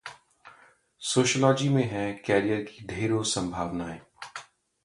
[1.01, 3.99] sociology में है career की ढेरों संभावनाएं